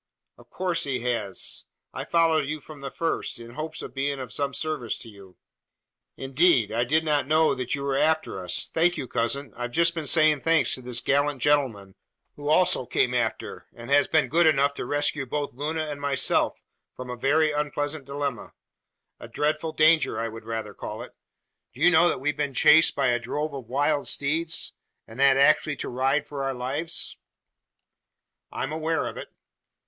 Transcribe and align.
"Of 0.39 0.49
coarse 0.49 0.83
he 0.85 1.01
has. 1.01 1.65
I 1.93 2.05
followed 2.05 2.47
you 2.47 2.59
from 2.59 2.81
the 2.81 2.89
first 2.89 3.37
in 3.37 3.51
hopes 3.51 3.83
of 3.83 3.93
being 3.93 4.19
of 4.19 4.33
some 4.33 4.51
service 4.51 4.97
to 4.97 5.09
you." 5.09 5.37
"Indeed! 6.17 6.71
I 6.71 6.83
did 6.85 7.05
not 7.05 7.27
know 7.27 7.53
that 7.53 7.75
you 7.75 7.83
were 7.83 7.95
after 7.95 8.39
us. 8.39 8.67
Thank 8.67 8.97
you, 8.97 9.07
cousin! 9.07 9.53
I've 9.55 9.73
just 9.73 9.93
been 9.93 10.07
saying 10.07 10.39
thanks 10.39 10.73
to 10.73 10.81
this 10.81 11.01
gallant 11.01 11.39
gentleman, 11.43 11.93
who 12.35 12.49
also 12.49 12.87
came 12.87 13.13
after, 13.13 13.67
and 13.75 13.91
has 13.91 14.07
been 14.07 14.27
good 14.27 14.47
enough 14.47 14.73
to 14.73 14.85
rescue 14.87 15.27
both 15.27 15.53
Luna 15.53 15.83
and 15.83 16.01
myself 16.01 16.59
from 16.95 17.11
a 17.11 17.15
very 17.15 17.51
unpleasant 17.51 18.05
dilemma 18.05 18.53
a 19.19 19.27
dreadful 19.27 19.71
danger 19.71 20.19
I 20.19 20.29
should 20.33 20.45
rather 20.45 20.73
call 20.73 21.03
it. 21.03 21.11
Do 21.75 21.79
you 21.81 21.91
know 21.91 22.09
that 22.09 22.19
we've 22.19 22.35
been 22.35 22.55
chased 22.55 22.95
by 22.95 23.09
a 23.09 23.19
drove 23.19 23.53
of 23.53 23.67
wild 23.69 24.07
steeds, 24.07 24.73
and 25.05 25.21
had 25.21 25.37
actually 25.37 25.75
to 25.75 25.89
ride 25.89 26.27
for 26.27 26.43
our 26.43 26.55
lives?" 26.55 27.17
"I 28.51 28.63
am 28.63 28.71
aware 28.71 29.05
of 29.05 29.15
it." 29.15 29.31